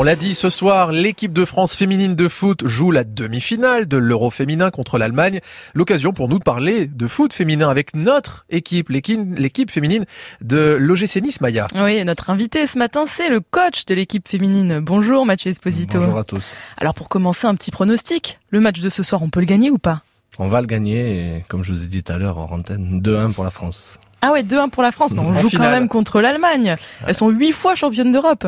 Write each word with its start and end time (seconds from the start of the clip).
On 0.00 0.04
l'a 0.04 0.14
dit 0.14 0.36
ce 0.36 0.48
soir, 0.48 0.92
l'équipe 0.92 1.32
de 1.32 1.44
France 1.44 1.74
féminine 1.74 2.14
de 2.14 2.28
foot 2.28 2.64
joue 2.68 2.92
la 2.92 3.02
demi-finale 3.02 3.88
de 3.88 3.96
l'Euro 3.96 4.30
féminin 4.30 4.70
contre 4.70 4.96
l'Allemagne. 4.96 5.40
L'occasion 5.74 6.12
pour 6.12 6.28
nous 6.28 6.38
de 6.38 6.44
parler 6.44 6.86
de 6.86 7.08
foot 7.08 7.32
féminin 7.32 7.68
avec 7.68 7.96
notre 7.96 8.46
équipe, 8.48 8.90
l'équipe 8.90 9.72
féminine 9.72 10.04
de 10.40 10.76
l'OGC 10.78 11.20
Nice 11.20 11.40
Maya. 11.40 11.66
Oui, 11.74 12.04
notre 12.04 12.30
invité 12.30 12.68
ce 12.68 12.78
matin, 12.78 13.06
c'est 13.08 13.28
le 13.28 13.40
coach 13.40 13.86
de 13.86 13.94
l'équipe 13.96 14.28
féminine. 14.28 14.78
Bonjour 14.78 15.26
Mathieu 15.26 15.50
Esposito. 15.50 15.98
Bonjour 15.98 16.18
à 16.18 16.22
tous. 16.22 16.54
Alors 16.76 16.94
pour 16.94 17.08
commencer, 17.08 17.48
un 17.48 17.56
petit 17.56 17.72
pronostic. 17.72 18.38
Le 18.50 18.60
match 18.60 18.78
de 18.78 18.90
ce 18.90 19.02
soir, 19.02 19.20
on 19.22 19.30
peut 19.30 19.40
le 19.40 19.46
gagner 19.46 19.72
ou 19.72 19.78
pas? 19.78 20.02
On 20.38 20.46
va 20.46 20.60
le 20.60 20.68
gagner, 20.68 21.38
et, 21.38 21.42
comme 21.48 21.64
je 21.64 21.72
vous 21.72 21.82
ai 21.82 21.86
dit 21.88 22.04
tout 22.04 22.12
à 22.12 22.18
l'heure 22.18 22.38
en 22.38 22.44
antenne, 22.44 23.00
2-1 23.02 23.32
pour 23.32 23.42
la 23.42 23.50
France. 23.50 23.98
Ah 24.22 24.30
ouais, 24.30 24.44
2-1 24.44 24.70
pour 24.70 24.84
la 24.84 24.92
France, 24.92 25.10
mais 25.14 25.20
on 25.22 25.34
joue 25.34 25.50
quand 25.50 25.58
même 25.58 25.88
contre 25.88 26.20
l'Allemagne. 26.20 26.76
Elles 27.04 27.16
sont 27.16 27.30
huit 27.30 27.50
fois 27.50 27.74
championnes 27.74 28.12
d'Europe. 28.12 28.46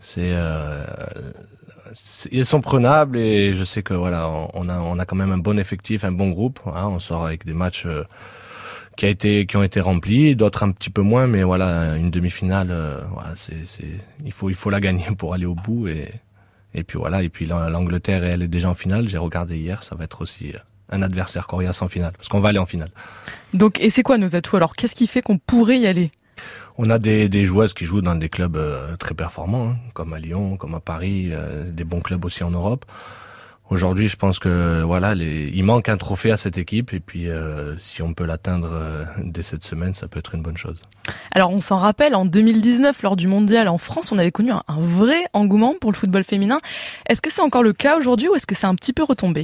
C'est 0.00 0.32
euh, 0.32 0.84
ils 2.30 2.46
sont 2.46 2.60
prenables 2.60 3.18
et 3.18 3.54
je 3.54 3.64
sais 3.64 3.82
que 3.82 3.94
voilà, 3.94 4.28
on 4.54 4.68
a 4.68 4.78
on 4.78 4.98
a 4.98 5.04
quand 5.04 5.16
même 5.16 5.32
un 5.32 5.38
bon 5.38 5.58
effectif, 5.58 6.04
un 6.04 6.12
bon 6.12 6.30
groupe. 6.30 6.60
Hein, 6.66 6.86
on 6.88 6.98
sort 6.98 7.26
avec 7.26 7.44
des 7.44 7.54
matchs 7.54 7.86
euh, 7.86 8.04
qui 8.96 9.06
a 9.06 9.08
été 9.08 9.46
qui 9.46 9.56
ont 9.56 9.62
été 9.62 9.80
remplis, 9.80 10.36
d'autres 10.36 10.62
un 10.64 10.70
petit 10.72 10.90
peu 10.90 11.02
moins, 11.02 11.26
mais 11.26 11.42
voilà, 11.42 11.96
une 11.96 12.10
demi-finale, 12.10 12.68
euh, 12.70 13.00
voilà, 13.12 13.30
c'est 13.36 13.66
c'est 13.66 14.00
il 14.24 14.32
faut 14.32 14.50
il 14.50 14.54
faut 14.54 14.70
la 14.70 14.80
gagner 14.80 15.06
pour 15.16 15.34
aller 15.34 15.46
au 15.46 15.54
bout 15.54 15.88
et 15.88 16.08
et 16.74 16.84
puis 16.84 16.98
voilà 16.98 17.22
et 17.22 17.28
puis 17.28 17.46
l'Angleterre 17.46 18.24
elle 18.24 18.42
est 18.42 18.48
déjà 18.48 18.68
en 18.68 18.74
finale. 18.74 19.08
J'ai 19.08 19.18
regardé 19.18 19.56
hier, 19.58 19.82
ça 19.82 19.94
va 19.94 20.04
être 20.04 20.20
aussi 20.22 20.52
euh, 20.52 20.58
un 20.90 21.02
adversaire 21.02 21.46
coriace 21.46 21.82
en 21.82 21.88
finale 21.88 22.12
parce 22.16 22.28
qu'on 22.28 22.40
va 22.40 22.50
aller 22.50 22.58
en 22.58 22.66
finale. 22.66 22.90
Donc 23.54 23.80
et 23.80 23.90
c'est 23.90 24.02
quoi 24.02 24.18
nos 24.18 24.36
atouts? 24.36 24.56
Alors 24.56 24.76
Qu'est-ce 24.76 24.94
qui 24.94 25.06
fait 25.06 25.22
qu'on 25.22 25.38
pourrait 25.38 25.78
y 25.78 25.86
aller? 25.86 26.10
On 26.78 26.90
a 26.90 26.98
des, 26.98 27.28
des 27.28 27.44
joueuses 27.44 27.74
qui 27.74 27.84
jouent 27.84 28.02
dans 28.02 28.14
des 28.14 28.28
clubs 28.28 28.56
euh, 28.56 28.96
très 28.96 29.14
performants, 29.14 29.70
hein, 29.70 29.76
comme 29.94 30.12
à 30.12 30.20
Lyon, 30.20 30.56
comme 30.56 30.74
à 30.76 30.80
Paris, 30.80 31.30
euh, 31.32 31.70
des 31.70 31.82
bons 31.82 32.00
clubs 32.00 32.24
aussi 32.24 32.44
en 32.44 32.52
Europe. 32.52 32.86
Aujourd'hui, 33.68 34.08
je 34.08 34.16
pense 34.16 34.38
que 34.38 34.80
voilà, 34.82 35.14
les, 35.14 35.50
il 35.52 35.62
manque 35.64 35.90
un 35.90 35.98
trophée 35.98 36.30
à 36.30 36.38
cette 36.38 36.56
équipe 36.56 36.94
et 36.94 37.00
puis 37.00 37.28
euh, 37.28 37.76
si 37.78 38.00
on 38.00 38.14
peut 38.14 38.24
l'atteindre 38.24 38.70
dès 39.22 39.42
cette 39.42 39.62
semaine, 39.62 39.92
ça 39.92 40.08
peut 40.08 40.20
être 40.20 40.34
une 40.34 40.40
bonne 40.40 40.56
chose. 40.56 40.80
Alors, 41.32 41.50
on 41.50 41.60
s'en 41.60 41.78
rappelle, 41.78 42.14
en 42.14 42.24
2019, 42.24 43.02
lors 43.02 43.16
du 43.16 43.26
mondial 43.26 43.68
en 43.68 43.76
France, 43.76 44.10
on 44.10 44.16
avait 44.16 44.30
connu 44.30 44.52
un, 44.52 44.62
un 44.68 44.80
vrai 44.80 45.26
engouement 45.34 45.74
pour 45.78 45.92
le 45.92 45.96
football 45.96 46.24
féminin. 46.24 46.60
Est-ce 47.10 47.20
que 47.20 47.30
c'est 47.30 47.42
encore 47.42 47.62
le 47.62 47.74
cas 47.74 47.98
aujourd'hui 47.98 48.28
ou 48.28 48.36
est-ce 48.36 48.46
que 48.46 48.54
c'est 48.54 48.66
un 48.66 48.74
petit 48.74 48.94
peu 48.94 49.02
retombé? 49.02 49.42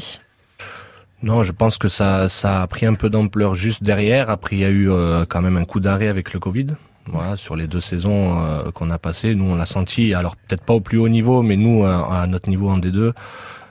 Non, 1.22 1.42
je 1.42 1.52
pense 1.52 1.76
que 1.76 1.88
ça, 1.88 2.30
ça 2.30 2.62
a 2.62 2.66
pris 2.66 2.86
un 2.86 2.94
peu 2.94 3.10
d'ampleur 3.10 3.54
juste 3.54 3.82
derrière. 3.82 4.30
Après, 4.30 4.56
il 4.56 4.60
y 4.60 4.64
a 4.64 4.70
eu 4.70 4.88
quand 5.28 5.42
même 5.42 5.58
un 5.58 5.64
coup 5.64 5.80
d'arrêt 5.80 6.08
avec 6.08 6.32
le 6.32 6.40
Covid. 6.40 6.68
Voilà, 7.06 7.36
sur 7.36 7.54
les 7.54 7.66
deux 7.66 7.80
saisons 7.80 8.42
euh, 8.44 8.70
qu'on 8.70 8.90
a 8.90 8.98
passées, 8.98 9.34
nous 9.34 9.44
on 9.44 9.54
l'a 9.54 9.66
senti. 9.66 10.14
Alors 10.14 10.36
peut-être 10.36 10.62
pas 10.62 10.74
au 10.74 10.80
plus 10.80 10.98
haut 10.98 11.08
niveau, 11.08 11.42
mais 11.42 11.56
nous 11.56 11.84
à, 11.84 12.26
notre 12.26 12.48
niveau 12.48 12.70
en 12.70 12.78
D2, 12.78 13.12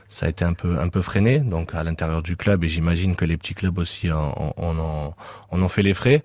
ça 0.10 0.28
a 0.28 0.30
été 0.30 0.46
un 0.46 0.54
peu 0.54 0.80
un 0.80 0.90
peu 0.90 1.02
freiné. 1.02 1.40
Donc 1.40 1.74
à 1.74 1.84
l'intérieur 1.84 2.22
du 2.22 2.36
club 2.36 2.64
et 2.64 2.68
j'imagine 2.68 3.16
que 3.16 3.26
les 3.26 3.38
petits 3.38 3.56
clubs 3.56 3.78
aussi 3.78 4.12
en, 4.12 4.54
en, 4.58 5.14
en 5.52 5.62
ont 5.62 5.68
fait 5.68 5.82
les 5.82 5.94
frais. 5.94 6.24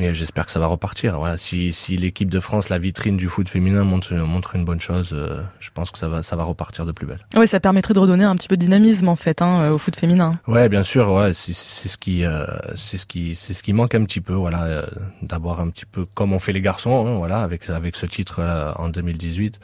Mais 0.00 0.14
j'espère 0.14 0.46
que 0.46 0.50
ça 0.50 0.58
va 0.58 0.66
repartir. 0.66 1.18
Voilà, 1.18 1.36
si, 1.36 1.74
si 1.74 1.98
l'équipe 1.98 2.30
de 2.30 2.40
France, 2.40 2.70
la 2.70 2.78
vitrine 2.78 3.18
du 3.18 3.28
foot 3.28 3.50
féminin 3.50 3.84
montre, 3.84 4.14
montre 4.14 4.56
une 4.56 4.64
bonne 4.64 4.80
chose, 4.80 5.10
euh, 5.12 5.42
je 5.58 5.68
pense 5.74 5.90
que 5.90 5.98
ça 5.98 6.08
va, 6.08 6.22
ça 6.22 6.36
va 6.36 6.44
repartir 6.44 6.86
de 6.86 6.92
plus 6.92 7.06
belle. 7.06 7.18
Oui, 7.36 7.46
ça 7.46 7.60
permettrait 7.60 7.92
de 7.92 7.98
redonner 7.98 8.24
un 8.24 8.34
petit 8.34 8.48
peu 8.48 8.56
de 8.56 8.62
dynamisme 8.62 9.08
en 9.08 9.16
fait 9.16 9.42
hein, 9.42 9.60
euh, 9.60 9.72
au 9.72 9.76
foot 9.76 9.94
féminin. 9.94 10.40
Ouais, 10.46 10.70
bien 10.70 10.82
sûr. 10.82 11.12
Ouais, 11.12 11.34
c'est 11.34 11.52
ce 11.52 11.98
qui, 11.98 12.24
euh, 12.24 12.46
c'est 12.76 12.96
ce 12.96 13.04
qui, 13.04 13.34
c'est 13.34 13.52
ce 13.52 13.62
qui 13.62 13.74
manque 13.74 13.94
un 13.94 14.04
petit 14.04 14.22
peu. 14.22 14.32
Voilà, 14.32 14.86
d'avoir 15.20 15.60
un 15.60 15.68
petit 15.68 15.84
peu 15.84 16.06
comme 16.06 16.32
on 16.32 16.38
fait 16.38 16.54
les 16.54 16.62
garçons. 16.62 17.06
Hein, 17.06 17.18
voilà, 17.18 17.42
avec 17.42 17.68
avec 17.68 17.94
ce 17.94 18.06
titre 18.06 18.40
en 18.78 18.88
2018 18.88 19.60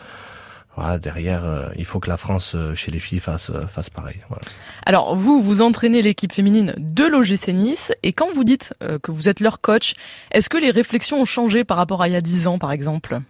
voilà, 0.77 0.98
derrière, 0.98 1.44
euh, 1.44 1.69
il 1.77 1.86
faut 1.86 2.00
que 2.00 2.08
la 2.10 2.19
France 2.19 2.52
euh, 2.55 2.74
chez 2.74 2.91
les 2.91 2.98
filles 2.98 3.19
fasse, 3.19 3.48
euh, 3.48 3.66
fasse 3.66 3.88
pareil. 3.88 4.16
Voilà. 4.28 4.42
Alors 4.84 5.16
vous, 5.16 5.41
vous 5.41 5.62
entraînez 5.62 6.02
l'équipe 6.02 6.32
féminine 6.32 6.74
de 6.77 7.05
l'OGC 7.05 7.48
Nice 7.55 7.92
et 8.02 8.12
quand 8.12 8.30
vous 8.34 8.44
dites 8.44 8.75
que 9.03 9.10
vous 9.10 9.28
êtes 9.28 9.41
leur 9.41 9.60
coach, 9.60 9.94
est-ce 10.32 10.50
que 10.50 10.59
les 10.59 10.70
réflexions 10.70 11.20
ont 11.20 11.25
changé 11.25 11.65
par 11.65 11.78
rapport 11.78 12.03
à 12.03 12.09
il 12.09 12.12
y 12.12 12.16
a 12.16 12.20
dix 12.20 12.47
ans, 12.47 12.59
par 12.59 12.72
exemple? 12.72 13.20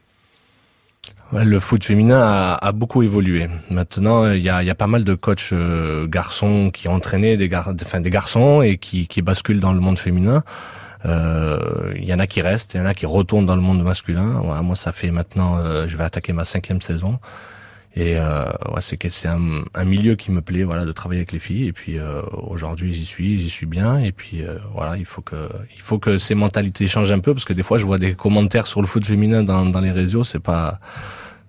Ouais, 1.32 1.44
Le 1.44 1.60
foot 1.60 1.84
féminin 1.84 2.20
a, 2.20 2.54
a, 2.54 2.72
beaucoup 2.72 3.02
évolué. 3.02 3.48
Maintenant, 3.70 4.32
il 4.32 4.42
y 4.42 4.50
a, 4.50 4.64
y 4.64 4.70
a 4.70 4.74
pas 4.74 4.88
mal 4.88 5.04
de 5.04 5.14
coachs 5.14 5.54
garçons 6.06 6.70
qui 6.72 6.88
ont 6.88 6.94
entraîné 6.94 7.36
des, 7.36 7.48
gar 7.48 7.72
enfin, 7.80 8.00
des 8.00 8.10
garçons 8.10 8.62
et 8.62 8.76
qui, 8.76 9.06
qui 9.06 9.22
basculent 9.22 9.60
dans 9.60 9.72
le 9.72 9.80
monde 9.80 9.98
féminin. 9.98 10.42
Il 11.06 11.12
euh, 11.12 11.92
y 11.98 12.12
en 12.12 12.18
a 12.18 12.26
qui 12.26 12.42
restent, 12.42 12.74
il 12.74 12.78
y 12.78 12.80
en 12.80 12.86
a 12.86 12.94
qui 12.94 13.06
retournent 13.06 13.46
dans 13.46 13.54
le 13.54 13.62
monde 13.62 13.82
masculin. 13.82 14.42
moi, 14.62 14.76
ça 14.76 14.90
fait 14.90 15.12
maintenant, 15.12 15.56
euh, 15.58 15.86
je 15.86 15.96
vais 15.96 16.04
attaquer 16.04 16.32
ma 16.32 16.44
cinquième 16.44 16.80
saison. 16.80 17.20
Et 17.96 18.18
euh, 18.18 18.44
ouais, 18.74 18.82
c'est 18.82 18.98
c'est 19.10 19.28
un, 19.28 19.64
un, 19.74 19.84
milieu 19.84 20.16
qui 20.16 20.30
me 20.30 20.42
plaît, 20.42 20.64
voilà, 20.64 20.84
de 20.84 20.92
travailler 20.92 21.20
avec 21.20 21.32
les 21.32 21.38
filles. 21.38 21.66
Et 21.66 21.72
puis 21.72 21.98
euh, 21.98 22.20
aujourd'hui, 22.30 22.92
j'y 22.92 23.06
suis, 23.06 23.40
j'y 23.40 23.48
suis 23.48 23.64
bien. 23.64 23.98
Et 23.98 24.12
puis 24.12 24.42
euh, 24.42 24.58
voilà, 24.74 24.98
il 24.98 25.06
faut 25.06 25.22
que 25.22 25.48
il 25.74 25.80
faut 25.80 25.98
que 25.98 26.18
ces 26.18 26.34
mentalités 26.34 26.88
changent 26.88 27.12
un 27.12 27.20
peu 27.20 27.32
parce 27.32 27.46
que 27.46 27.54
des 27.54 27.62
fois, 27.62 27.78
je 27.78 27.86
vois 27.86 27.98
des 27.98 28.14
commentaires 28.14 28.66
sur 28.66 28.82
le 28.82 28.86
foot 28.86 29.06
féminin 29.06 29.42
dans, 29.42 29.64
dans 29.64 29.80
les 29.80 29.92
réseaux, 29.92 30.24
c'est 30.24 30.40
pas 30.40 30.78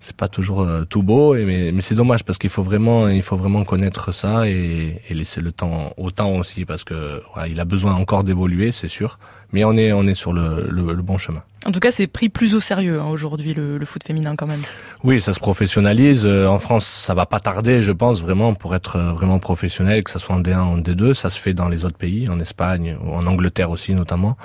c'est 0.00 0.16
pas 0.16 0.28
toujours 0.28 0.60
euh, 0.60 0.84
tout 0.84 1.02
beau 1.02 1.34
et 1.34 1.44
mais, 1.44 1.72
mais 1.72 1.80
c'est 1.80 1.94
dommage 1.94 2.24
parce 2.24 2.38
qu'il 2.38 2.50
faut 2.50 2.62
vraiment 2.62 3.08
il 3.08 3.22
faut 3.22 3.36
vraiment 3.36 3.64
connaître 3.64 4.12
ça 4.12 4.48
et, 4.48 5.02
et, 5.08 5.14
laisser 5.14 5.40
le 5.40 5.50
temps 5.50 5.92
au 5.96 6.10
temps 6.10 6.36
aussi 6.36 6.64
parce 6.64 6.84
que 6.84 7.22
voilà, 7.32 7.48
il 7.48 7.58
a 7.60 7.64
besoin 7.64 7.94
encore 7.94 8.24
d'évoluer 8.24 8.72
c'est 8.72 8.88
sûr. 8.88 9.18
Mais 9.52 9.64
on 9.64 9.76
est 9.78 9.92
on 9.92 10.06
est 10.06 10.14
sur 10.14 10.32
le, 10.32 10.68
le, 10.68 10.92
le 10.92 11.02
bon 11.02 11.16
chemin. 11.16 11.42
En 11.66 11.72
tout 11.72 11.80
cas 11.80 11.90
c'est 11.90 12.06
pris 12.06 12.28
plus 12.28 12.54
au 12.54 12.60
sérieux 12.60 13.00
hein, 13.00 13.06
aujourd'hui 13.06 13.54
le, 13.54 13.78
le, 13.78 13.86
foot 13.86 14.04
féminin 14.04 14.36
quand 14.36 14.46
même. 14.46 14.62
Oui 15.02 15.20
ça 15.20 15.32
se 15.32 15.40
professionnalise. 15.40 16.24
Euh, 16.26 16.46
en 16.46 16.58
France 16.58 16.86
ça 16.86 17.14
va 17.14 17.26
pas 17.26 17.40
tarder 17.40 17.82
je 17.82 17.92
pense 17.92 18.20
vraiment 18.20 18.54
pour 18.54 18.74
être 18.74 18.96
euh, 18.96 19.12
vraiment 19.12 19.38
professionnel 19.38 20.04
que 20.04 20.10
ça 20.10 20.18
soit 20.18 20.36
en 20.36 20.40
D1 20.40 20.58
ou 20.58 20.60
en 20.60 20.78
D2 20.78 21.14
ça 21.14 21.30
se 21.30 21.40
fait 21.40 21.54
dans 21.54 21.68
les 21.68 21.84
autres 21.84 21.96
pays 21.96 22.28
en 22.28 22.38
Espagne 22.38 22.96
ou 23.02 23.14
en 23.14 23.26
Angleterre 23.26 23.70
aussi 23.70 23.94
notamment. 23.94 24.36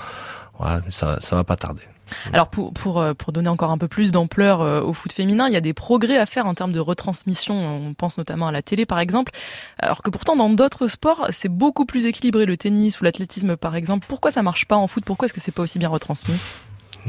Voilà, 0.57 0.81
mais 0.85 0.91
ça 0.91 1.17
ça 1.19 1.35
va 1.35 1.43
pas 1.43 1.57
tarder 1.57 1.83
alors 2.31 2.49
pour, 2.49 2.73
pour, 2.73 3.01
euh, 3.01 3.13
pour 3.13 3.31
donner 3.31 3.49
encore 3.49 3.71
un 3.71 3.77
peu 3.77 3.87
plus 3.87 4.11
d'ampleur 4.11 4.61
euh, 4.61 4.81
au 4.81 4.93
foot 4.93 5.11
féminin, 5.11 5.47
il 5.47 5.53
y 5.53 5.57
a 5.57 5.61
des 5.61 5.73
progrès 5.73 6.17
à 6.17 6.25
faire 6.25 6.45
en 6.45 6.53
termes 6.53 6.71
de 6.71 6.79
retransmission. 6.79 7.53
On 7.55 7.93
pense 7.93 8.17
notamment 8.17 8.47
à 8.47 8.51
la 8.51 8.61
télé 8.61 8.85
par 8.85 8.99
exemple. 8.99 9.31
Alors 9.79 10.01
que 10.01 10.09
pourtant 10.09 10.35
dans 10.35 10.49
d'autres 10.49 10.87
sports, 10.87 11.27
c'est 11.31 11.49
beaucoup 11.49 11.85
plus 11.85 12.05
équilibré, 12.05 12.45
le 12.45 12.57
tennis 12.57 12.99
ou 13.01 13.03
l'athlétisme 13.03 13.57
par 13.57 13.75
exemple. 13.75 14.05
Pourquoi 14.07 14.31
ça 14.31 14.43
marche 14.43 14.65
pas 14.65 14.75
en 14.75 14.87
foot? 14.87 15.03
Pourquoi 15.05 15.25
est-ce 15.25 15.33
que 15.33 15.41
c'est 15.41 15.51
pas 15.51 15.63
aussi 15.63 15.79
bien 15.79 15.89
retransmis? 15.89 16.35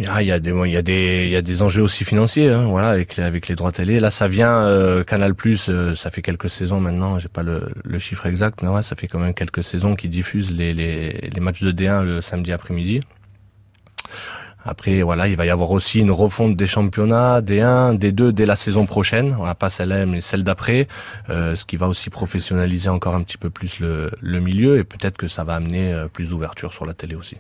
Ah, 0.09 0.23
il 0.23 0.27
y 0.27 0.33
a 0.33 0.41
des 0.41 0.51
il 0.51 0.73
y 0.73 0.77
a 0.77 0.83
des 0.83 1.25
il 1.27 1.31
y 1.31 1.37
a 1.37 1.43
des 1.43 1.63
enjeux 1.63 1.83
aussi 1.83 2.05
financiers 2.05 2.51
hein, 2.51 2.65
voilà 2.65 2.89
avec 2.89 3.17
les, 3.17 3.23
avec 3.23 3.47
les 3.47 3.55
droits 3.55 3.71
télé 3.71 4.01
là 4.01 4.11
ça 4.11 4.27
vient 4.27 4.51
euh, 4.51 5.05
Canal 5.05 5.37
Plus 5.37 5.71
ça 5.95 6.11
fait 6.11 6.21
quelques 6.21 6.51
saisons 6.51 6.81
maintenant 6.81 7.21
j'ai 7.21 7.29
pas 7.29 7.45
le, 7.45 7.69
le 7.85 7.99
chiffre 8.01 8.27
exact 8.27 8.63
mais 8.63 8.69
ouais 8.69 8.83
ça 8.83 8.97
fait 8.97 9.07
quand 9.07 9.21
même 9.21 9.35
quelques 9.35 9.63
saisons 9.63 9.95
qui 9.95 10.09
diffusent 10.09 10.51
les, 10.51 10.75
les, 10.75 11.31
les 11.33 11.41
matchs 11.41 11.63
de 11.63 11.71
D1 11.71 12.03
le 12.03 12.21
samedi 12.21 12.51
après-midi 12.51 13.03
après, 14.65 15.03
voilà, 15.03 15.29
il 15.29 15.37
va 15.37 15.45
y 15.45 15.51
avoir 15.51 15.71
aussi 15.71 16.01
une 16.01 16.11
refonte 16.11 16.57
des 16.57 16.67
championnats, 16.67 17.43
des 17.43 17.61
1, 17.61 17.95
des 17.95 18.13
2 18.13 18.33
dès 18.33 18.47
la 18.47 18.57
saison 18.57 18.87
prochaine. 18.87 19.37
On 19.39 19.45
n'a 19.45 19.55
pas 19.55 19.69
celle-là, 19.69 20.07
mais 20.07 20.23
celle 20.23 20.43
d'après, 20.43 20.89
euh, 21.29 21.55
ce 21.55 21.67
qui 21.67 21.77
va 21.77 21.87
aussi 21.87 22.09
professionnaliser 22.09 22.89
encore 22.89 23.15
un 23.15 23.23
petit 23.23 23.37
peu 23.37 23.51
plus 23.51 23.79
le, 23.79 24.11
le 24.21 24.41
milieu 24.41 24.79
et 24.79 24.85
peut-être 24.85 25.19
que 25.19 25.29
ça 25.29 25.45
va 25.45 25.55
amener 25.55 25.93
euh, 25.93 26.09
plus 26.09 26.31
d'ouverture 26.31 26.73
sur 26.73 26.87
la 26.87 26.95
télé 26.95 27.15
aussi. 27.15 27.37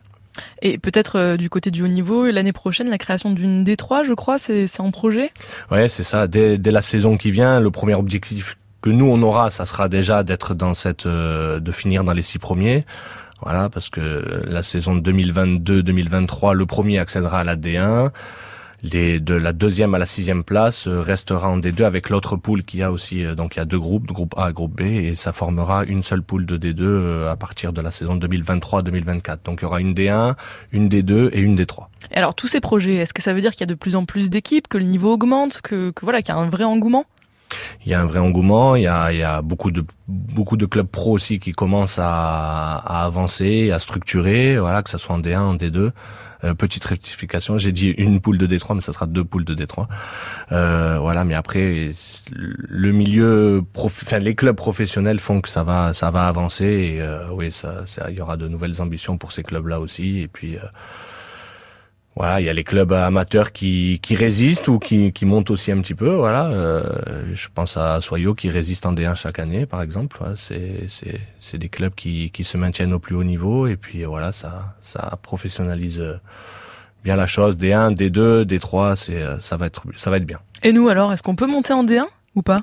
Et 0.60 0.76
peut-être 0.78 1.18
euh, 1.18 1.36
du 1.36 1.48
côté 1.48 1.70
du 1.70 1.82
haut 1.82 1.88
niveau, 1.88 2.26
l'année 2.26 2.52
prochaine, 2.52 2.90
la 2.90 2.98
création 2.98 3.30
d'une 3.30 3.64
D3, 3.64 4.04
je 4.04 4.12
crois, 4.12 4.36
c'est 4.38 4.68
en 4.80 4.90
projet? 4.90 5.32
Ouais, 5.70 5.88
c'est 5.88 6.02
ça. 6.02 6.26
Dès, 6.26 6.58
dès 6.58 6.72
la 6.72 6.82
saison 6.82 7.16
qui 7.16 7.30
vient, 7.30 7.58
le 7.58 7.70
premier 7.70 7.94
objectif 7.94 8.58
que 8.82 8.90
nous 8.90 9.06
on 9.06 9.22
aura, 9.22 9.50
ça 9.50 9.64
sera 9.64 9.88
déjà 9.88 10.24
d'être 10.24 10.52
dans 10.52 10.74
cette, 10.74 11.06
de 11.06 11.72
finir 11.72 12.04
dans 12.04 12.12
les 12.12 12.20
six 12.20 12.38
premiers. 12.38 12.84
Voilà, 13.44 13.68
parce 13.68 13.90
que 13.90 14.42
la 14.46 14.62
saison 14.62 14.96
2022-2023, 14.96 16.54
le 16.54 16.64
premier 16.64 16.98
accédera 16.98 17.40
à 17.40 17.44
la 17.44 17.56
D1. 17.56 18.10
Les, 18.82 19.20
de 19.20 19.34
la 19.34 19.52
deuxième 19.52 19.94
à 19.94 19.98
la 19.98 20.06
sixième 20.06 20.44
place 20.44 20.88
euh, 20.88 21.00
restera 21.00 21.48
en 21.48 21.58
D2 21.58 21.84
avec 21.84 22.10
l'autre 22.10 22.36
poule 22.36 22.64
qui 22.64 22.82
a 22.82 22.92
aussi 22.92 23.24
euh, 23.24 23.34
donc 23.34 23.56
il 23.56 23.58
y 23.58 23.62
a 23.62 23.64
deux 23.64 23.78
groupes, 23.78 24.06
groupe 24.08 24.34
A 24.36 24.50
et 24.50 24.52
groupe 24.52 24.76
B 24.76 24.82
et 24.82 25.14
ça 25.14 25.32
formera 25.32 25.84
une 25.84 26.02
seule 26.02 26.22
poule 26.22 26.44
de 26.44 26.58
D2 26.58 26.82
euh, 26.82 27.32
à 27.32 27.36
partir 27.36 27.72
de 27.72 27.80
la 27.80 27.90
saison 27.90 28.18
2023-2024. 28.18 29.38
Donc 29.44 29.60
il 29.60 29.62
y 29.62 29.64
aura 29.64 29.80
une 29.80 29.94
D1, 29.94 30.34
une 30.72 30.88
D2 30.88 31.30
et 31.32 31.40
une 31.40 31.56
D3. 31.56 31.84
Et 32.12 32.16
alors 32.16 32.34
tous 32.34 32.46
ces 32.48 32.60
projets, 32.60 32.96
est-ce 32.96 33.14
que 33.14 33.22
ça 33.22 33.32
veut 33.32 33.40
dire 33.40 33.52
qu'il 33.52 33.60
y 33.60 33.64
a 33.64 33.66
de 33.66 33.74
plus 33.74 33.96
en 33.96 34.04
plus 34.04 34.28
d'équipes, 34.28 34.68
que 34.68 34.76
le 34.76 34.84
niveau 34.84 35.14
augmente, 35.14 35.62
que, 35.62 35.90
que 35.90 36.04
voilà, 36.04 36.20
qu'il 36.20 36.34
y 36.34 36.36
a 36.36 36.40
un 36.40 36.50
vrai 36.50 36.64
engouement? 36.64 37.06
Il 37.84 37.92
y 37.92 37.94
a 37.94 38.00
un 38.00 38.06
vrai 38.06 38.18
engouement, 38.18 38.76
il 38.76 38.82
y 38.82 38.86
a, 38.86 39.12
il 39.12 39.18
y 39.18 39.22
a 39.22 39.42
beaucoup 39.42 39.70
de 39.70 39.84
beaucoup 40.08 40.56
de 40.56 40.66
clubs 40.66 40.86
pro 40.86 41.12
aussi 41.12 41.38
qui 41.38 41.52
commencent 41.52 41.98
à, 41.98 42.76
à 42.76 43.04
avancer, 43.04 43.70
à 43.72 43.78
structurer, 43.78 44.58
voilà, 44.58 44.82
que 44.82 44.90
ça 44.90 44.98
soit 44.98 45.14
en 45.14 45.20
D1, 45.20 45.38
en 45.38 45.56
D2. 45.56 45.92
Euh, 46.44 46.52
petite 46.52 46.84
rectification, 46.84 47.56
j'ai 47.58 47.72
dit 47.72 47.88
une 47.88 48.20
poule 48.20 48.36
de 48.36 48.46
D3, 48.46 48.74
mais 48.74 48.80
ça 48.80 48.92
sera 48.92 49.06
deux 49.06 49.24
poules 49.24 49.44
de 49.44 49.54
D3. 49.54 49.86
Euh, 50.52 50.98
voilà, 51.00 51.24
mais 51.24 51.34
après 51.34 51.92
le 52.30 52.92
milieu, 52.92 53.62
enfin 53.76 54.18
les 54.18 54.34
clubs 54.34 54.56
professionnels 54.56 55.20
font 55.20 55.40
que 55.40 55.48
ça 55.48 55.62
va, 55.62 55.94
ça 55.94 56.10
va 56.10 56.28
avancer 56.28 56.66
et 56.66 57.00
euh, 57.00 57.28
oui, 57.32 57.50
ça, 57.50 57.84
il 58.08 58.16
y 58.16 58.20
aura 58.20 58.36
de 58.36 58.46
nouvelles 58.48 58.82
ambitions 58.82 59.16
pour 59.16 59.32
ces 59.32 59.42
clubs-là 59.42 59.80
aussi. 59.80 60.20
Et 60.20 60.28
puis 60.28 60.58
Voilà, 62.16 62.40
il 62.40 62.46
y 62.46 62.48
a 62.48 62.52
les 62.52 62.62
clubs 62.62 62.92
amateurs 62.92 63.50
qui, 63.50 63.98
qui 64.00 64.14
résistent 64.14 64.68
ou 64.68 64.78
qui, 64.78 65.12
qui 65.12 65.26
montent 65.26 65.50
aussi 65.50 65.72
un 65.72 65.80
petit 65.80 65.94
peu. 65.96 66.14
Voilà, 66.14 66.46
euh, 66.46 66.82
je 67.32 67.48
pense 67.52 67.76
à 67.76 68.00
Soyo 68.00 68.34
qui 68.34 68.50
résiste 68.50 68.86
en 68.86 68.92
D1 68.92 69.16
chaque 69.16 69.40
année, 69.40 69.66
par 69.66 69.82
exemple. 69.82 70.18
c'est 70.36 70.84
c'est 70.88 71.20
c'est 71.40 71.58
des 71.58 71.68
clubs 71.68 71.94
qui 71.94 72.30
qui 72.30 72.44
se 72.44 72.56
maintiennent 72.56 72.92
au 72.92 73.00
plus 73.00 73.16
haut 73.16 73.24
niveau 73.24 73.66
et 73.66 73.76
puis 73.76 74.04
voilà, 74.04 74.30
ça 74.30 74.76
ça 74.80 75.18
professionnalise 75.22 76.02
bien 77.02 77.16
la 77.16 77.26
chose. 77.26 77.56
D1, 77.56 77.96
D2, 77.96 78.44
D3, 78.44 78.94
c'est 78.94 79.22
ça 79.40 79.56
va 79.56 79.66
être 79.66 79.82
ça 79.96 80.10
va 80.10 80.18
être 80.18 80.26
bien. 80.26 80.38
Et 80.62 80.72
nous 80.72 80.88
alors, 80.88 81.12
est-ce 81.12 81.22
qu'on 81.24 81.36
peut 81.36 81.48
monter 81.48 81.72
en 81.72 81.84
D1 81.84 82.06
ou 82.36 82.42
pas? 82.42 82.62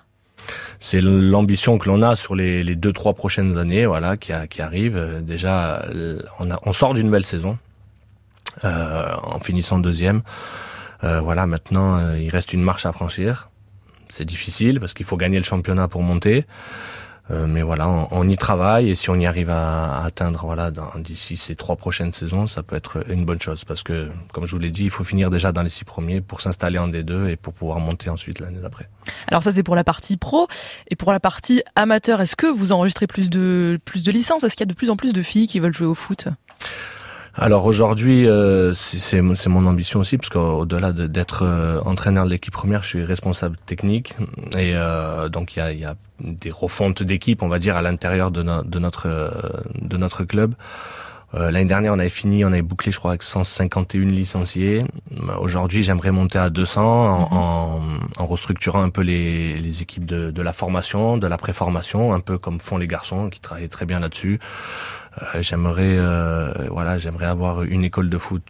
C'est 0.80 1.02
l'ambition 1.02 1.78
que 1.78 1.88
l'on 1.90 2.02
a 2.02 2.16
sur 2.16 2.36
les, 2.36 2.64
les 2.64 2.76
deux 2.76 2.94
trois 2.94 3.14
prochaines 3.14 3.58
années, 3.58 3.86
voilà, 3.86 4.18
qui, 4.18 4.34
a, 4.34 4.48
qui 4.48 4.62
arrive. 4.64 5.22
Déjà, 5.22 5.86
on, 6.40 6.50
a, 6.50 6.60
on 6.64 6.74
sort 6.74 6.96
d'une 6.96 7.12
belle 7.12 7.26
saison 7.26 7.60
euh, 7.60 7.71
en 8.64 9.40
finissant 9.40 9.80
deuxième. 9.80 10.24
Euh, 11.04 11.20
voilà, 11.20 11.48
maintenant, 11.48 11.98
euh, 11.98 12.18
il 12.18 12.30
reste 12.30 12.54
une 12.54 12.62
marche 12.62 12.86
à 12.86 12.92
franchir. 12.92 13.50
C'est 14.10 14.26
difficile 14.26 14.80
parce 14.80 14.94
qu'il 14.94 15.06
faut 15.06 15.18
gagner 15.18 15.38
le 15.38 15.46
championnat 15.46 15.88
pour 15.88 16.04
monter. 16.04 16.46
Euh, 17.30 17.48
mais 17.48 17.62
voilà, 17.62 17.88
on, 17.88 18.28
y 18.28 18.36
travaille 18.36 18.90
et 18.90 18.96
si 18.96 19.10
on 19.10 19.16
y 19.16 19.26
arrive 19.26 19.50
à, 19.50 20.04
atteindre 20.04 20.44
voilà 20.44 20.70
d'ici 20.98 21.38
ces 21.38 21.56
trois 21.56 21.78
prochaines 21.78 22.12
saisons, 22.12 22.48
ça 22.48 22.62
peut 22.62 22.76
être 22.76 23.10
une 23.10 23.24
bonne 23.26 23.40
chose 23.40 23.64
parce 23.64 23.84
que 23.84 24.10
comme 24.34 24.46
je 24.46 24.52
vous 24.52 24.60
l'ai 24.60 24.72
dit, 24.72 24.84
il 24.84 24.90
faut 24.90 25.06
finir 25.06 25.30
déjà 25.30 25.52
dans 25.54 25.62
les 25.62 25.70
six 25.70 25.86
premiers 25.86 26.20
pour 26.20 26.42
s'installer 26.42 26.80
en 26.80 26.90
D2 26.90 27.28
et 27.28 27.36
pour 27.38 27.54
pouvoir 27.54 27.80
monter 27.80 28.10
ensuite 28.10 28.40
l'année 28.40 28.60
d'après. 28.60 28.90
Alors 29.28 29.44
ça 29.44 29.52
c'est 29.52 29.64
pour 29.64 29.76
la 29.76 29.86
partie 29.86 30.18
pro 30.18 30.48
et 30.90 30.96
pour 30.98 31.14
la 31.14 31.22
partie 31.22 31.64
amateur, 31.76 32.20
est-ce 32.20 32.36
que 32.36 32.48
vous 32.48 32.74
enregistrez 32.74 33.08
plus 33.08 33.30
de 33.30 33.80
plus 33.86 34.04
de 34.04 34.12
licences? 34.12 34.44
Est-ce 34.44 34.56
qu'il 34.56 34.66
y 34.66 34.70
a 34.70 34.74
de 34.74 34.78
plus 34.78 34.90
en 34.90 34.98
plus 34.98 35.14
de 35.14 35.22
filles 35.22 35.48
qui 35.48 35.60
veulent 35.60 35.74
jouer 35.74 35.88
au 35.88 35.96
foot? 35.96 36.28
Alors 37.34 37.66
aujourd'hui, 37.66 38.28
euh, 38.28 38.74
c'est 38.74 39.22
mon 39.22 39.66
ambition 39.66 40.02
aussi, 40.02 40.18
parce 40.18 40.30
qu'au-delà 40.30 40.92
d'être 40.92 41.44
euh, 41.46 41.80
entraîneur 41.86 42.26
de 42.26 42.30
l'équipe 42.30 42.54
première, 42.54 42.84
je 42.84 42.90
suis 42.90 43.06
responsable 43.06 43.58
technique, 43.66 44.16
et 44.54 44.74
euh, 44.76 45.30
donc 45.30 45.56
il 45.56 45.60
y 45.60 45.62
a, 45.62 45.72
y 45.72 45.86
des 46.20 46.52
refontes 46.52 47.04
d'équipe, 47.04 47.42
on 47.42 47.48
va 47.48 47.58
dire, 47.58 47.78
à 47.78 47.82
l'intérieur 47.82 48.32
de, 48.32 48.44
de, 48.44 48.80
notre 48.80 49.32
de 49.82 49.98
notre 49.98 50.24
club. 50.24 50.56
L'année 51.34 51.66
dernière, 51.66 51.94
on 51.94 52.00
avait 52.00 52.10
fini, 52.10 52.44
on 52.44 52.50
avait 52.50 52.62
bouclé, 52.62 52.92
je 52.92 53.00
crois, 53.00 53.12
avec 53.12 53.24
151 53.24 54.06
licenciés. 54.06 54.84
Aujourd'hui, 55.40 55.82
j'aimerais 55.82 56.12
monter 56.12 56.38
à 56.40 56.50
200 56.50 56.82
en, 56.84 57.20
mhm. 57.20 57.28
en, 57.32 57.82
en, 58.18 58.26
restructurant 58.26 58.84
un 58.84 58.90
peu 58.90 59.02
les, 59.02 59.58
les 59.58 59.82
équipes 59.82 60.06
de, 60.06 60.32
de 60.32 60.42
la 60.42 60.52
formation, 60.52 61.18
de 61.18 61.28
la 61.28 61.38
préformation, 61.38 62.14
un 62.14 62.20
peu 62.20 62.38
comme 62.38 62.60
font 62.60 62.78
les 62.78 62.88
garçons 62.88 63.30
qui 63.30 63.40
travaillent 63.40 63.70
très 63.70 63.86
bien 63.86 64.02
là-dessus. 64.02 64.40
Euh, 65.22 65.42
j'aimerais 65.42 65.98
euh, 65.98 66.54
voilà, 66.70 66.98
j'aimerais 66.98 67.26
avoir 67.26 67.64
une 67.64 67.84
école 67.84 68.10
de 68.10 68.18
foot 68.18 68.44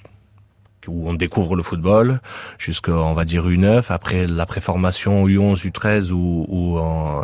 où 0.88 1.08
on 1.08 1.14
découvre 1.14 1.56
le 1.56 1.62
football 1.62 2.22
jusqu'à 2.58 2.94
on 2.94 3.14
va 3.14 3.26
dire 3.26 3.48
U9 3.48 3.86
après 3.90 4.26
la 4.26 4.48
préformation 4.48 5.28
U11 5.28 5.68
U13 5.70 6.12
où, 6.12 6.46
où 6.48 6.80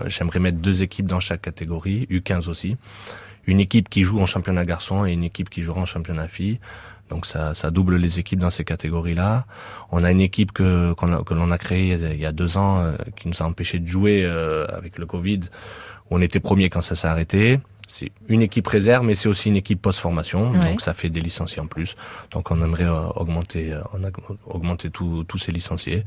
j'aimerais 0.05 0.39
mettre 0.39 0.59
deux 0.59 0.83
équipes 0.83 1.07
dans 1.07 1.19
chaque 1.19 1.41
catégorie 1.41 2.07
U15 2.11 2.49
aussi 2.49 2.77
une 3.47 3.59
équipe 3.59 3.89
qui 3.89 4.03
joue 4.03 4.19
en 4.19 4.25
championnat 4.25 4.65
garçon 4.65 5.05
et 5.05 5.13
une 5.13 5.23
équipe 5.23 5.49
qui 5.49 5.63
jouera 5.63 5.81
en 5.81 5.85
championnat 5.85 6.27
filles 6.27 6.59
donc 7.09 7.25
ça, 7.25 7.53
ça 7.53 7.71
double 7.71 7.95
les 7.95 8.19
équipes 8.19 8.39
dans 8.39 8.49
ces 8.49 8.65
catégories-là. 8.65 9.45
On 9.91 10.03
a 10.03 10.11
une 10.11 10.19
équipe 10.19 10.51
que, 10.51 10.93
que 10.93 11.33
l'on 11.33 11.51
a 11.51 11.57
créée 11.57 11.93
il 11.93 12.19
y 12.19 12.25
a 12.25 12.33
deux 12.33 12.57
ans 12.57 12.79
euh, 12.79 12.97
qui 13.15 13.29
nous 13.29 13.41
a 13.41 13.45
empêché 13.45 13.79
de 13.79 13.87
jouer 13.87 14.25
avec 14.69 14.97
le 14.97 15.05
Covid. 15.05 15.39
Où 16.09 16.17
on 16.17 16.21
était 16.21 16.41
premier 16.41 16.69
quand 16.69 16.81
ça 16.81 16.95
s'est 16.95 17.07
arrêté 17.07 17.61
c'est 17.87 18.11
une 18.27 18.41
équipe 18.41 18.67
réserve, 18.67 19.05
mais 19.05 19.15
c'est 19.15 19.29
aussi 19.29 19.47
une 19.47 19.55
équipe 19.55 19.81
post-formation, 19.81 20.51
donc 20.59 20.81
ça 20.81 20.93
fait 20.93 21.09
des 21.09 21.21
licenciés 21.21 21.61
en 21.61 21.67
plus. 21.67 21.95
Donc 22.31 22.51
on 22.51 22.61
aimerait 22.61 22.83
euh, 22.83 23.07
augmenter, 23.15 23.73
euh, 23.73 23.81
augmenter 24.45 24.89
tous 24.89 25.37
ces 25.37 25.53
licenciés 25.53 26.03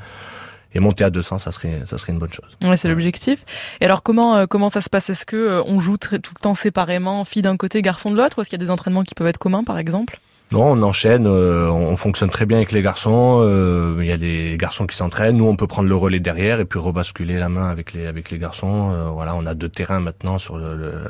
et 0.72 0.80
monter 0.80 1.04
à 1.04 1.10
200, 1.10 1.38
ça 1.38 1.52
serait, 1.52 1.82
ça 1.86 1.98
serait 1.98 2.12
une 2.12 2.18
bonne 2.18 2.32
chose. 2.32 2.56
Ouais, 2.64 2.76
c'est 2.76 2.88
l'objectif. 2.88 3.44
Et 3.80 3.84
alors 3.84 4.02
comment, 4.02 4.36
euh, 4.36 4.46
comment 4.46 4.68
ça 4.68 4.80
se 4.80 4.90
passe? 4.90 5.10
Est-ce 5.10 5.26
que 5.26 5.62
on 5.66 5.80
joue 5.80 5.96
tout 5.96 6.14
le 6.14 6.40
temps 6.40 6.54
séparément, 6.54 7.24
filles 7.24 7.42
d'un 7.42 7.56
côté, 7.56 7.82
garçons 7.82 8.10
de 8.10 8.16
l'autre, 8.16 8.38
ou 8.38 8.42
est-ce 8.42 8.50
qu'il 8.50 8.60
y 8.60 8.62
a 8.62 8.64
des 8.64 8.70
entraînements 8.70 9.02
qui 9.02 9.14
peuvent 9.14 9.26
être 9.26 9.38
communs, 9.38 9.64
par 9.64 9.78
exemple? 9.78 10.18
Non, 10.52 10.72
on 10.72 10.82
enchaîne, 10.82 11.28
euh, 11.28 11.70
on 11.70 11.96
fonctionne 11.96 12.30
très 12.30 12.44
bien 12.44 12.56
avec 12.56 12.72
les 12.72 12.82
garçons. 12.82 13.40
Euh, 13.40 13.96
il 14.00 14.06
y 14.06 14.10
a 14.12 14.16
des 14.16 14.56
garçons 14.58 14.84
qui 14.86 14.96
s'entraînent. 14.96 15.36
Nous, 15.36 15.46
on 15.46 15.54
peut 15.54 15.68
prendre 15.68 15.88
le 15.88 15.94
relais 15.94 16.18
derrière 16.18 16.58
et 16.58 16.64
puis 16.64 16.80
rebasculer 16.80 17.38
la 17.38 17.48
main 17.48 17.68
avec 17.68 17.92
les 17.92 18.06
avec 18.06 18.32
les 18.32 18.38
garçons. 18.38 18.90
Euh, 18.92 19.04
voilà, 19.10 19.36
on 19.36 19.46
a 19.46 19.54
deux 19.54 19.68
terrains 19.68 20.00
maintenant 20.00 20.38
sur 20.38 20.58
le, 20.58 21.04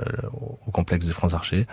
au 0.66 0.70
complexe 0.72 1.06
des 1.06 1.14
Francs 1.14 1.32
Archers. 1.32 1.66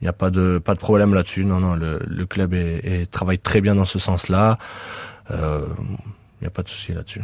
Il 0.00 0.04
n'y 0.04 0.08
a 0.08 0.12
pas 0.12 0.30
de 0.30 0.58
pas 0.58 0.74
de 0.74 0.80
problème 0.80 1.14
là-dessus. 1.14 1.44
Non, 1.44 1.60
non, 1.60 1.74
le, 1.76 2.00
le 2.04 2.26
club 2.26 2.52
est, 2.52 2.80
est, 2.82 3.08
travaille 3.08 3.38
très 3.38 3.60
bien 3.60 3.76
dans 3.76 3.84
ce 3.84 4.00
sens-là. 4.00 4.56
Il 6.42 6.46
n'y 6.46 6.48
a 6.48 6.50
pas 6.50 6.64
de 6.64 6.68
souci 6.68 6.92
là-dessus. 6.92 7.20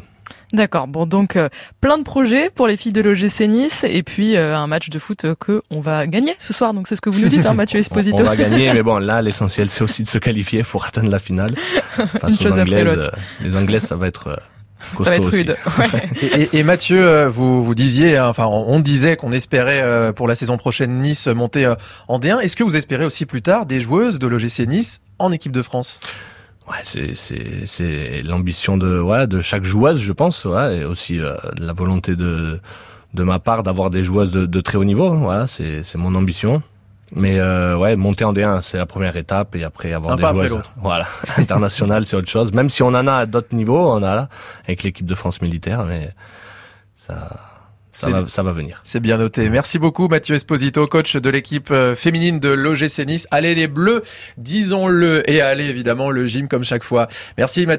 D'accord. 0.53 0.87
Bon, 0.87 1.07
donc 1.07 1.35
euh, 1.35 1.49
plein 1.81 1.99
de 1.99 2.05
projets 2.05 2.51
pour 2.51 2.69
les 2.69 2.77
filles 2.77 2.93
de 2.93 3.01
l'OGC 3.01 3.49
Nice 3.49 3.85
et 3.89 4.05
puis 4.05 4.37
euh, 4.37 4.57
un 4.57 4.69
match 4.69 4.91
de 4.91 4.99
foot 5.01 5.27
que 5.41 5.61
on 5.73 5.81
va 5.81 6.07
gagner 6.07 6.37
ce 6.39 6.53
soir. 6.53 6.73
Donc 6.73 6.87
c'est 6.87 6.95
ce 6.95 7.01
que 7.01 7.11
vous 7.11 7.19
nous 7.19 7.29
dites, 7.29 7.45
hein, 7.45 7.55
Mathieu 7.55 7.81
Esposito. 7.81 8.17
on, 8.21 8.23
va 8.23 8.37
gagner, 8.37 8.73
mais 8.73 8.85
bon, 8.85 8.99
là 8.99 9.21
l'essentiel 9.23 9.71
c'est 9.71 9.83
aussi 9.83 10.05
de 10.05 10.09
se 10.09 10.19
qualifier 10.19 10.63
pour 10.63 10.85
atteindre 10.85 11.11
la 11.11 11.19
finale 11.19 11.57
face 12.21 12.41
aux 12.41 12.53
Anglaises. 12.53 12.97
Euh, 12.97 13.11
les 13.41 13.57
Anglaises, 13.57 13.83
ça 13.83 13.97
va 13.97 14.07
être 14.07 14.41
ça 14.97 15.11
va 15.11 15.17
être 15.17 15.29
rude. 15.29 15.57
Ouais. 15.81 16.09
et, 16.23 16.59
et, 16.59 16.63
Mathieu, 16.63 17.27
vous 17.27 17.65
vous 17.65 17.75
disiez, 17.75 18.17
hein, 18.17 18.29
enfin 18.29 18.47
on 18.47 18.79
disait 18.79 19.17
qu'on 19.17 19.33
espérait 19.33 20.13
pour 20.13 20.29
la 20.29 20.37
saison 20.37 20.59
prochaine 20.59 21.01
Nice 21.01 21.27
monter 21.27 21.75
en 22.07 22.21
D1. 22.21 22.39
Est-ce 22.39 22.55
que 22.55 22.63
vous 22.63 22.77
espérez 22.77 23.05
aussi 23.05 23.27
plus 23.27 23.43
tard 23.43 23.67
des 23.67 23.81
joueuses 23.81 24.21
de 24.21 24.29
l'OGC 24.29 24.69
Nice 24.69 25.01
en 25.19 25.33
équipe 25.33 25.51
de 25.51 25.63
France? 25.63 25.99
Ouais, 26.69 26.81
c'est 26.83 27.15
c'est 27.15 27.65
c'est 27.65 28.23
l'ambition 28.23 28.77
de 28.77 29.01
ouais 29.01 29.27
de 29.27 29.41
chaque 29.41 29.65
joueuse, 29.65 29.99
je 29.99 30.13
pense, 30.13 30.45
ouais, 30.45 30.79
et 30.79 30.85
aussi 30.85 31.19
euh, 31.19 31.35
la 31.59 31.73
volonté 31.73 32.15
de 32.15 32.61
de 33.15 33.23
ma 33.23 33.39
part 33.39 33.63
d'avoir 33.63 33.89
des 33.89 34.03
joueuses 34.03 34.33
de, 34.33 34.45
de, 34.45 34.61
très 34.61 34.77
haut 34.77 34.85
niveau. 34.85 35.11
Voilà, 35.15 35.47
c'est 35.47 35.83
c'est 35.83 35.97
mon 35.97 36.15
ambition. 36.15 36.63
Mais 37.13 37.39
euh, 37.39 37.75
ouais, 37.75 37.97
monter 37.97 38.25
en 38.25 38.35
D1, 38.35 38.61
c'est 38.61 38.77
la 38.77 38.85
première 38.85 39.17
étape, 39.17 39.57
et 39.57 39.65
après 39.65 39.95
avoir 39.95 40.17
des 40.17 40.27
joueuses, 40.27 40.61
voilà, 40.77 41.07
internationales, 41.39 42.05
c'est 42.05 42.17
autre 42.17 42.29
chose. 42.29 42.53
Même 42.53 42.69
si 42.69 42.83
on 42.83 42.89
en 42.89 43.07
a 43.07 43.15
à 43.15 43.27
d'autres 43.27 43.55
niveaux, 43.55 43.91
on 43.91 44.03
a 44.03 44.15
là 44.15 44.29
avec 44.65 44.83
l'équipe 44.83 45.07
de 45.07 45.15
France 45.15 45.41
militaire, 45.41 45.87
mais 45.87 46.11
ça 46.97 47.31
ça 47.99 48.11
va, 48.11 48.29
ça 48.29 48.43
va 48.43 48.53
venir. 48.53 48.81
C'est 48.85 49.01
bien 49.01 49.19
noté. 49.19 49.51
Merci 49.51 49.79
beaucoup 49.79 50.07
Mathieu 50.07 50.37
Esposito, 50.37 50.87
coach 50.87 51.17
de 51.17 51.31
l'équipe 51.31 51.71
euh, 51.73 51.97
féminine 51.97 52.39
de 52.39 52.49
l'OGC 52.49 53.05
Nice. 53.07 53.27
Allez 53.33 53.57
les 53.57 53.67
Bleus, 53.67 54.03
disons-le, 54.37 55.29
et 55.29 55.41
allez 55.41 55.67
évidemment 55.67 56.11
le 56.11 56.27
gym 56.27 56.49
comme 56.49 56.63
chaque 56.63 56.85
fois. 56.85 57.09
Merci 57.37 57.67
Mathieu. 57.67 57.79